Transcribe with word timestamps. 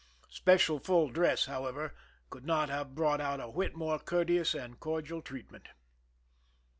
Special 0.31 0.79
full 0.79 1.09
dress, 1.11 1.45
however, 1.45 1.93
could 2.31 2.43
not 2.43 2.69
have 2.69 2.95
brought 2.95 3.21
out 3.21 3.39
a 3.39 3.47
whit 3.51 3.75
more 3.75 3.99
courteous 3.99 4.55
and 4.55 4.79
cordial 4.79 5.21
treatment. 5.21 5.67